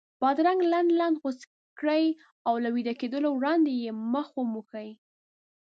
بادرنګ 0.21 0.61
لنډ 0.71 0.89
لنډ 0.99 1.15
غوڅ 1.21 1.39
کړئ 1.79 2.05
او 2.47 2.53
له 2.63 2.69
ویده 2.75 2.93
کېدو 3.01 3.17
وړاندې 3.37 3.71
یې 3.83 3.91
پر 3.95 3.99
مخ 4.13 4.27
وموښئ. 4.37 4.89